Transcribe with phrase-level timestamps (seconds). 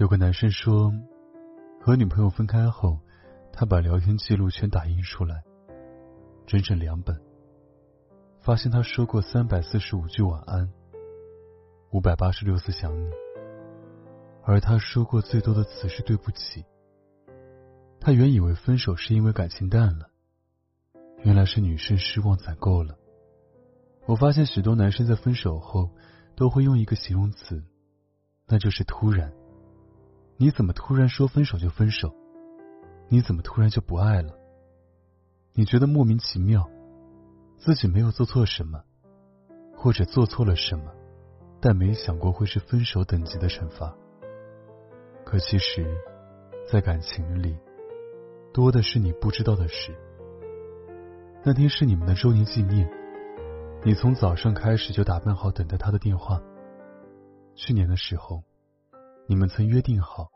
[0.00, 0.90] 有个男生说，
[1.78, 2.98] 和女朋友分开后，
[3.52, 5.44] 他把聊天记录全打印出来，
[6.46, 7.20] 整整两本。
[8.40, 10.72] 发现他说过三百四十五句晚安，
[11.90, 13.10] 五百八十六次想你，
[14.42, 16.64] 而他说过最多的词是对不起。
[18.00, 20.08] 他原以为分手是因为感情淡了，
[21.24, 22.96] 原来是女生失望攒够了。
[24.06, 25.90] 我发现许多男生在分手后
[26.36, 27.62] 都会用一个形容词，
[28.46, 29.30] 那就是突然。
[30.42, 32.14] 你怎么突然说分手就分手？
[33.10, 34.32] 你怎么突然就不爱了？
[35.52, 36.66] 你觉得莫名其妙，
[37.58, 38.82] 自己没有做错什么，
[39.76, 40.90] 或者做错了什么，
[41.60, 43.94] 但没想过会是分手等级的惩罚。
[45.26, 45.86] 可其实，
[46.72, 47.54] 在感情里，
[48.50, 49.94] 多的是你不知道的事。
[51.44, 52.90] 那天是你们的周年纪念，
[53.84, 56.40] 你从早上开始就打扮好，等待他的电话。
[57.54, 58.42] 去年的时候。
[59.30, 60.28] 你们曾约定好，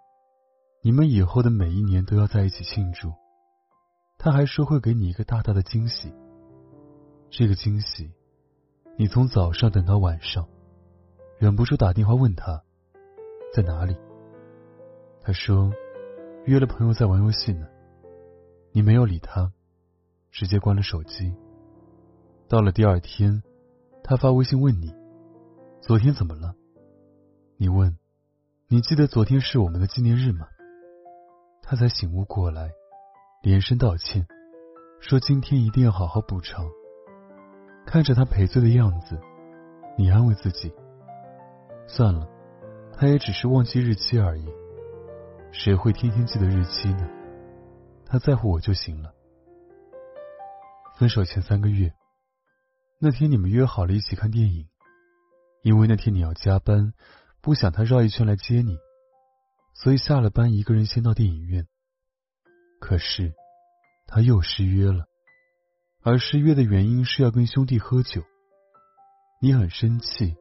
[0.81, 3.13] 你们以后的每一年都要在一起庆祝。
[4.19, 6.15] 他还说会给你一个大大的惊喜。
[7.29, 8.13] 这个惊喜，
[8.97, 10.49] 你从早上等到晚上，
[11.39, 12.63] 忍不住打电话问他
[13.53, 13.97] 在哪里。
[15.21, 15.73] 他说
[16.45, 17.67] 约了朋友在玩游戏呢。
[18.71, 19.53] 你没有理他，
[20.31, 21.35] 直接关了手机。
[22.47, 23.43] 到了第二天，
[24.05, 24.95] 他发微信问你
[25.81, 26.55] 昨天怎么了。
[27.57, 27.99] 你问。
[28.75, 30.49] 你记得昨天是我们的纪念日吗？
[31.63, 32.73] 他才醒悟过来，
[33.41, 34.27] 连声道歉，
[34.99, 36.69] 说今天一定要好好补偿。
[37.87, 39.17] 看着他赔罪的样子，
[39.97, 40.75] 你安慰自己，
[41.87, 42.29] 算了，
[42.93, 44.45] 他也只是忘记日期而已。
[45.53, 47.09] 谁会天天记得日期呢？
[48.05, 49.15] 他在乎我就行了。
[50.99, 51.95] 分手前三个月，
[52.99, 54.67] 那天你们约好了一起看电影，
[55.63, 56.93] 因为那天你要加班。
[57.45, 58.79] 不想他绕一圈来接你，
[59.75, 61.67] 所以下了班一个人先到电影院。
[62.81, 63.35] 可是
[64.07, 65.05] 他又失约了，
[66.03, 68.23] 而失约的原因是要跟兄弟喝酒。
[69.43, 70.35] 你很生气，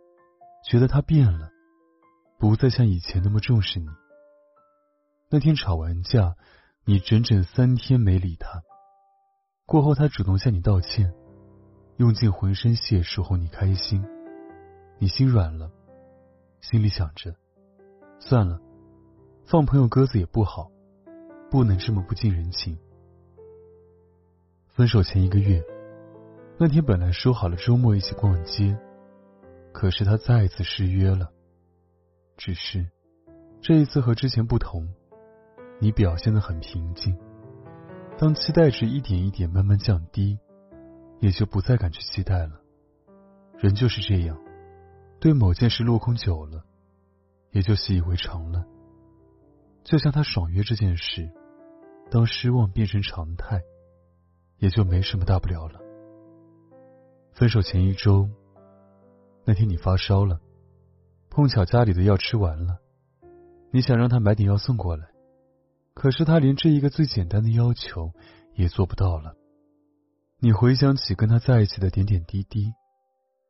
[0.65, 1.51] 觉得他变了，
[2.39, 3.87] 不再像以前那么重视你。
[5.29, 6.37] 那天吵完架，
[6.85, 8.63] 你整整三天没理他。
[9.65, 11.13] 过后他主动向你道歉，
[11.97, 14.05] 用尽浑身解数哄你开心，
[14.99, 15.69] 你心软了。
[16.63, 17.35] 心里想着，
[18.19, 18.57] 算了，
[19.43, 20.71] 放朋友鸽子也不好，
[21.51, 22.77] 不能这么不近人情。
[24.69, 25.61] 分手前一个月，
[26.57, 28.79] 那天本来说好了周末一起逛街，
[29.73, 31.29] 可是他再一次失约了。
[32.37, 32.89] 只是
[33.61, 34.87] 这一次和之前不同，
[35.81, 37.13] 你表现的很平静。
[38.17, 40.39] 当期待值一点一点慢慢降低，
[41.19, 42.61] 也就不再敢去期待了。
[43.59, 44.37] 人就是这样。
[45.23, 46.65] 对某件事落空久了，
[47.51, 48.65] 也就习以为常了。
[49.81, 51.31] 就像他爽约这件事，
[52.11, 53.63] 当失望变成常态，
[54.57, 55.79] 也就没什么大不了了。
[57.31, 58.29] 分手前一周，
[59.45, 60.41] 那天你发烧了，
[61.29, 62.79] 碰巧家里的药吃完了，
[63.71, 65.07] 你想让他买点药送过来，
[65.93, 68.11] 可是他连这一个最简单的要求
[68.55, 69.37] 也做不到了。
[70.39, 72.73] 你回想起跟他在一起的点点滴滴，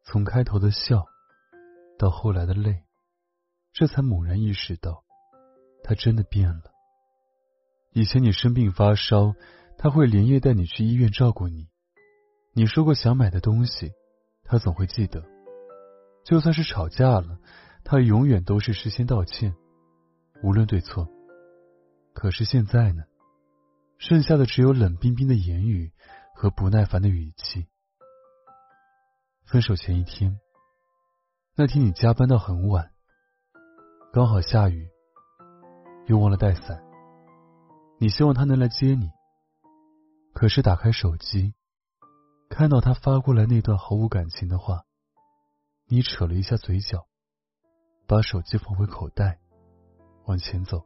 [0.04, 1.04] 从开头的笑。
[1.98, 2.84] 到后来的累，
[3.72, 5.04] 这才猛然意识到，
[5.84, 6.72] 他真的变了。
[7.92, 9.36] 以前你生病发烧，
[9.78, 11.70] 他会连夜带你去医院照顾你。
[12.54, 13.92] 你说过想买的东西，
[14.44, 15.24] 他总会记得。
[16.24, 17.40] 就算是吵架了，
[17.84, 19.56] 他永远都是事先道歉，
[20.42, 21.08] 无论对错。
[22.14, 23.04] 可是现在呢，
[23.98, 25.92] 剩下的只有冷冰冰的言语
[26.36, 27.68] 和不耐烦的语气。
[29.46, 30.40] 分手前一天。
[31.56, 32.92] 那天你加班到很晚，
[34.12, 34.90] 刚好下雨，
[36.08, 36.84] 又忘了带伞。
[38.00, 39.12] 你希望他能来接你，
[40.34, 41.54] 可是打开手机，
[42.50, 44.82] 看到他发过来那段毫无感情的话，
[45.88, 47.06] 你扯了一下嘴角，
[48.08, 49.38] 把手机放回口袋，
[50.26, 50.84] 往前走。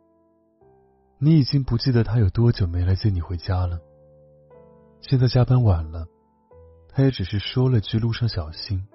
[1.17, 3.79] 你已经不记得他有多久没来接你回家了。
[4.99, 6.07] 现在加班晚了，
[6.89, 8.85] 他也只是说了句“路上小心”。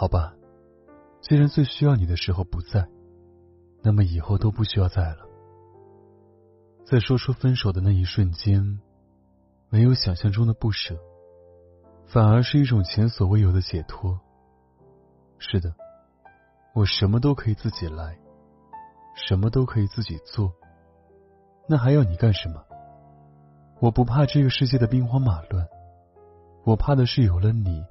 [0.00, 0.32] 好吧，
[1.20, 2.88] 既然最需要你的时候不在，
[3.82, 5.26] 那么以后都不需要在了。
[6.84, 8.78] 在说出分手的那一瞬间，
[9.68, 10.96] 没有想象中的不舍，
[12.06, 14.20] 反而是一种前所未有的解脱。
[15.38, 15.74] 是的，
[16.76, 18.16] 我什么都可以自己来，
[19.16, 20.52] 什么都可以自己做，
[21.68, 22.64] 那还要你干什么？
[23.80, 25.66] 我不怕这个世界的兵荒马乱，
[26.62, 27.84] 我怕的是有了你，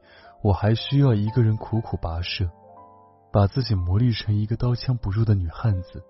[0.47, 2.49] 我还需要一个人苦苦跋涉，
[3.33, 6.01] 把自己磨砺成一个刀枪不入的女汉子。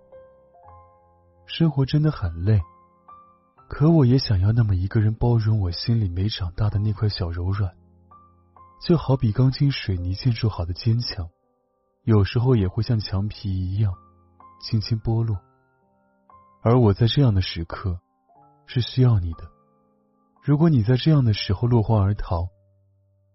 [1.48, 2.62] 生活真的很累。
[3.68, 7.74] 可我也想要那么一个人包容我心里没长大的那块小柔软，
[8.80, 11.28] 就好比钢筋水泥建筑好的坚强，
[12.04, 13.92] 有时候也会像墙皮一样
[14.62, 15.36] 轻轻剥落。
[16.62, 18.00] 而我在这样的时刻
[18.68, 19.50] 是需要你的。
[20.44, 22.50] 如果你在这样的时候落荒而逃，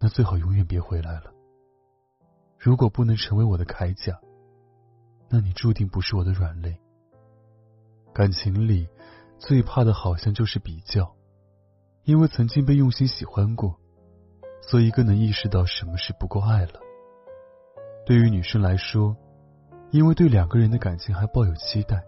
[0.03, 1.33] 那最好永远别回来了。
[2.59, 4.21] 如果不能成为我的铠甲，
[5.31, 6.77] 那你注定不是我的软肋。
[8.13, 8.89] 感情里。
[9.39, 11.17] 最怕的好像就是比较，
[12.05, 13.77] 因为曾经被用心喜欢过，
[14.61, 16.75] 所以更能意识到什么是不够爱了。
[18.07, 19.17] 对于女生来说，
[19.91, 22.05] 因为对两个人的感情还抱有期待，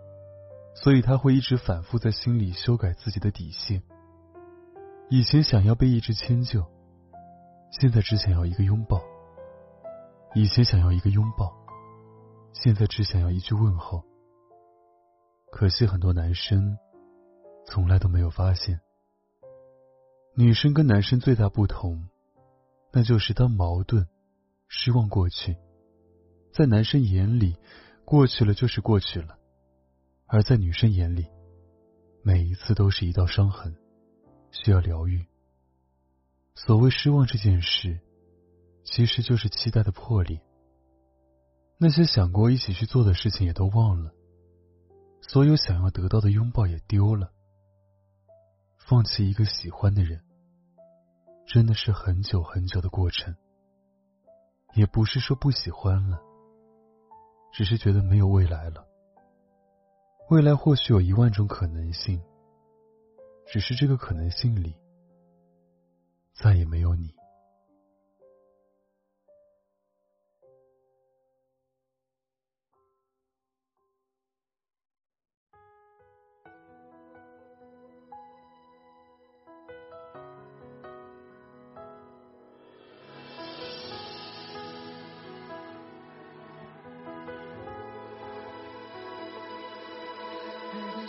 [0.76, 3.82] 所以她会一直反复在心里修改自己的底线。
[5.08, 6.64] 以前想要被一直迁就，
[7.81, 8.99] 现在只想要一个拥抱；
[10.35, 11.53] 以前想要一个拥抱，
[12.53, 14.05] 现在只想要一句问候。
[15.50, 16.79] 可惜很多男生。
[17.67, 18.79] 从来都没有发现，
[20.37, 22.11] 女生跟男生最大不同，
[22.93, 24.06] 那就是当矛盾、
[24.69, 25.56] 失望过去，
[26.53, 27.56] 在男生眼里，
[28.05, 29.38] 过去了就是过去了；
[30.26, 31.26] 而在女生眼里，
[32.23, 33.75] 每一次都是一道伤痕，
[34.50, 35.26] 需要疗愈。
[36.56, 38.01] 所谓失望这件事，
[38.85, 40.41] 其实就是期待的破裂。
[41.79, 44.12] 那些想过一起去做的事情也都忘了，
[45.21, 47.33] 所有想要得到的拥抱也丢了。
[48.79, 50.23] 放弃一个喜欢的人，
[51.47, 53.35] 真的是很久很久的过程。
[54.75, 56.21] 也不是说不喜欢了，
[57.53, 58.87] 只是觉得没有未来了。
[60.31, 62.23] 未来或许有一万种可能性，
[63.47, 64.77] 只是这个可能性里
[66.35, 67.15] 再也没有你。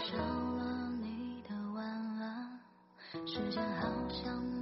[0.08, 1.84] 少了你的晚
[2.20, 2.60] 安，
[3.26, 4.55] 时间好像。